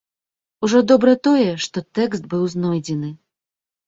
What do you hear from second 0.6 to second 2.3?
Ужо добра тое, што тэкст